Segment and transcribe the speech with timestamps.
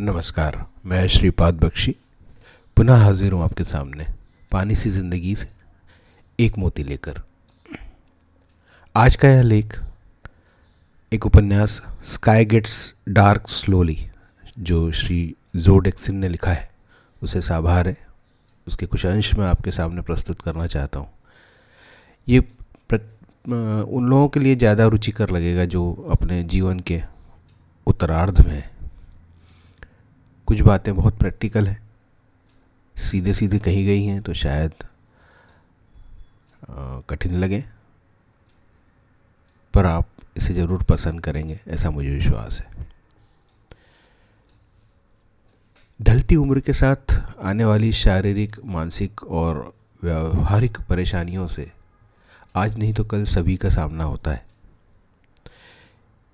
[0.00, 0.56] नमस्कार,
[0.86, 1.94] मैं श्रीपाद बख्शी।
[2.76, 4.06] पुनः हाजिर हूँ आपके सामने,
[4.52, 5.48] पानी सी ज़िंदगी से
[6.38, 7.20] एक मोती लेकर।
[8.94, 9.78] आज का यह लेख
[11.12, 13.96] एक उपन्यास स्काई गेट्स डार्क स्लोली
[14.60, 16.68] जो श्री जोडेक्सिन ने लिखा है,
[17.22, 17.96] उसे साभार है।
[18.66, 21.08] उसके कुछ अंश मैं आपके सामने प्रस्तुत करना चाहता हूँ।
[22.26, 27.02] ये उन लोगों के लिए ज़्यादा रुचिकर लगेगा जो अपने जीवन के
[27.86, 28.62] उत्तरार्ध में
[30.48, 31.82] कुछ बातें बहुत प्रैक्टिकल हैं।
[32.96, 34.72] सीधे सीधे कही गई हैं तो शायद
[37.08, 37.62] कठिन लगे।
[39.74, 42.86] पर आप इसे ज़रूर पसंद करेंगे, ऐसा मुझे विश्वास है।
[46.00, 49.72] ढलती उम्र के साथ आने वाली शारीरिक, मानसिक और
[50.02, 51.70] व्यावहारिक परेशानियों से
[52.56, 54.44] आज नहीं तो कल सभी का सामना होता है।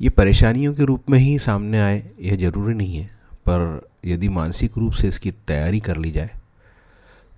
[0.00, 3.10] ये परेशानियों के रूप में ही सामने आए, यह ज़रूरी नहीं है।
[3.48, 6.30] पर यदि मानसिक रूप से इसकी तैयारी कर ली जाए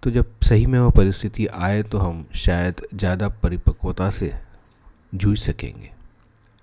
[0.03, 4.33] तो जब सही में वह परिस्थिति आए तो हम शायद ज़्यादा परिपक्वता से
[5.15, 5.91] जूझ सकेंगे।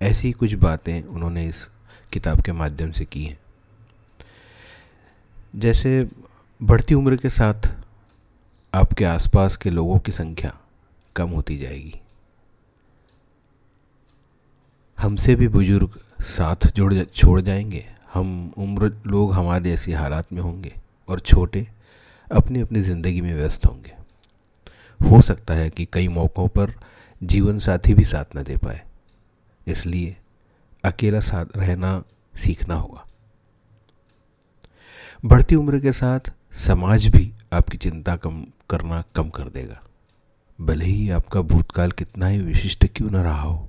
[0.00, 1.68] ऐसी कुछ बातें उन्होंने इस
[2.12, 3.38] किताब के माध्यम से की हैं।
[5.54, 6.08] जैसे
[6.60, 7.68] बढ़ती उम्र के साथ
[8.72, 10.52] आपके आसपास के लोगों की संख्या
[11.16, 11.94] कम होती जाएगी।
[14.98, 20.72] हमसे भी बुज़ुर्ग साथ जुड़ छोड़ जाएँगे। हम उम्र, लोग हमारे ऐसी हालात में होंगे
[21.08, 21.66] और छोटे
[22.30, 23.92] अपनी अपनी ज़िंदगी में व्यस्त होंगे।
[25.00, 26.74] हो सकता है कि कई मौक़ों पर
[27.20, 28.80] जीवन साथी भी साथ न दे पाए।
[29.66, 30.16] इसलिए
[30.84, 32.02] अकेला साथ रहना
[32.34, 33.04] सीखना होगा।
[35.24, 39.80] बढ़ती उम्र के साथ समाज भी आपकी चिंता कम करना कम कर देगा।
[40.58, 43.68] भले ही आपका भूतकाल कितना ही विशिष्ट क्यों न रहा हो,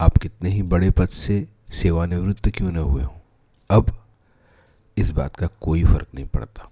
[0.00, 3.18] आप कितने ही बड़े पद से सेवानिवृत्त क्यों न हुए हों।
[3.70, 4.04] अब
[4.98, 6.70] इस बात का कोई फ़र्क नहीं पड़ता।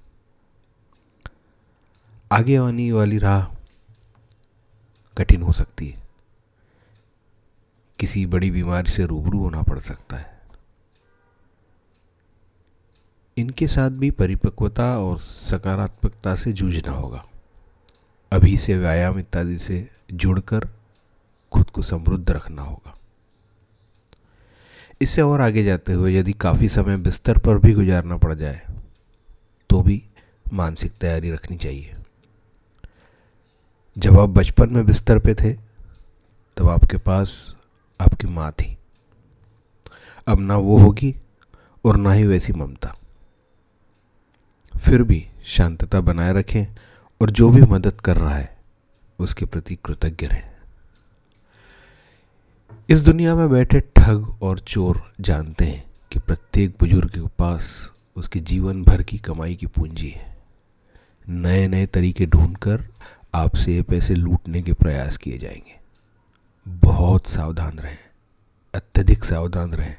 [2.32, 3.46] आगे आने वाली राह
[5.18, 6.02] कठिन हो सकती है।
[7.98, 10.40] किसी बड़ी बीमारी से रूबरू होना पड़ सकता है।
[13.36, 17.24] इनके साथ भी परिपक्वता और सकारात्मकता से जूझना होगा।
[18.32, 20.68] अभी से व्यायाम इत्यादि से जुड़कर
[21.52, 22.99] खुद को समृद्ध रखना होगा।
[25.00, 28.60] इससे और आगे जाते हुए यदि काफ़ी समय बिस्तर पर भी गुजारना पड़ जाए
[29.70, 30.02] तो भी
[30.52, 31.94] मानसिक तैयारी रखनी चाहिए।
[33.96, 35.52] जब आप बचपन में बिस्तर पे थे,
[36.56, 37.56] तब आपके पास
[38.00, 38.76] आपकी माँ थी।
[40.26, 41.14] अब ना वो होगी
[41.84, 42.94] और ना ही वैसी ममता।
[44.74, 46.66] फिर भी शांतता बनाए रखें
[47.20, 48.58] और जो भी मदद कर रहा है,
[49.18, 50.49] उसके प्रति कृतज्ञ रहें।
[52.90, 58.40] इस दुनिया में बैठे ठग और चोर जानते हैं कि प्रत्येक बुज़ुर्ग के पास उसके
[58.40, 60.38] जीवन भर की कमाई की पूंजी है।
[61.28, 62.84] नए नए तरीके ढूंढकर
[63.34, 65.80] आपसे ये पैसे लूटने के प्रयास किए जाएँगे।
[66.68, 67.98] बहुत सावधान रहें,
[68.74, 69.96] अत्यधिक सावधान रहें।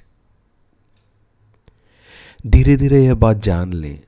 [2.47, 3.99] धीरे धीरे यह बात जान लें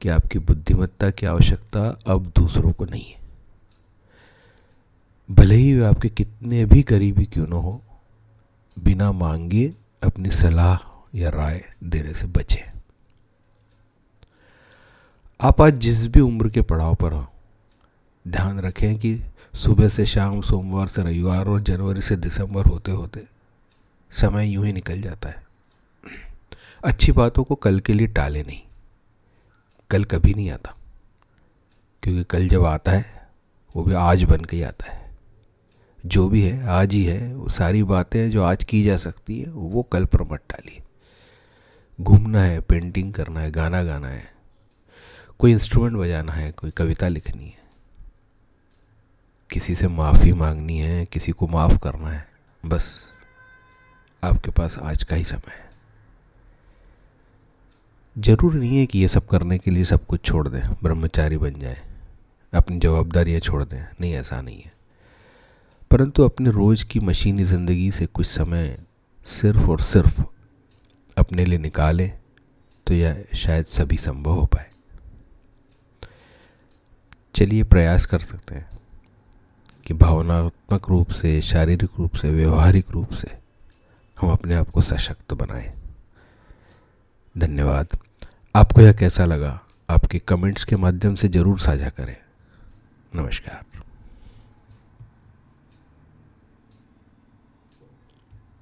[0.00, 3.25] कि आपकी बुद्धिमत्ता की आवश्यकता अब दूसरों को नहीं है।
[5.28, 7.82] भले ही वे आपके कितने भी करीबी क्यों ना हो,
[8.76, 9.66] बिना मांगे
[10.02, 10.78] अपनी सलाह
[11.14, 12.62] या राय देने से बचें।
[15.40, 17.26] आप आज जिस भी उम्र के पड़ाव पर हो,
[18.24, 19.18] ध्यान रखें कि
[19.54, 23.26] सुबह से शाम, सोमवार से रविवार और जनवरी से दिसंबर होते होते
[24.12, 25.44] समय यूँ ही निकल जाता है।
[26.84, 28.60] अच्छी बातों को कल के लिए टाले नहीं।
[29.90, 30.74] कल कभी नहीं आता,
[32.02, 33.28] क्योंकि कल जब आता है,
[33.74, 35.04] वो भी आज बन के ही आता है।
[36.04, 39.50] जो भी है, आज ही है, वो सारी बातें जो आज की जा सकती है,
[39.50, 40.82] वो कल पर मत डालिए।
[41.98, 44.30] घूमना है, पेंटिंग करना है, गाना गाना है,
[45.38, 47.64] कोई इंस्ट्रूमेंट बजाना है, कोई कविता लिखनी है,
[49.50, 52.26] किसी से माफ़ी मांगनी है, किसी को माफ़ करना है,
[52.64, 53.06] बस
[54.22, 55.64] आपके पास आज का ही समय है।
[58.16, 61.58] ज़रूर नहीं है कि ये सब करने के लिए सब कुछ छोड़ दें, ब्रह्मचारी बन
[61.60, 61.82] जाए,
[62.52, 64.75] अपनी जवाबदारियाँ छोड़ दें, नहीं, ऐसा नहीं है।
[65.90, 68.78] परंतु अपने रोज़ की मशीनी ज़िंदगी से कुछ समय
[69.26, 70.20] सिर्फ़ और सिर्फ़
[71.16, 72.10] अपने लिए निकालें
[72.86, 74.66] तो यह शायद सभी संभव हो पाए।
[77.34, 78.68] चलिए प्रयास कर सकते हैं
[79.86, 83.28] कि भावनात्मक रूप से, शारीरिक रूप से, व्यवहारिक रूप से
[84.16, 85.72] हम अपने आप को सशक्त बनाएँ।
[87.34, 87.98] धन्यवाद।
[88.54, 89.60] आपको यह कैसा लगा?
[89.90, 92.16] आपके कमेंट्स के माध्यम से ज़रूर साझा करें।
[93.14, 93.75] नमस्कार।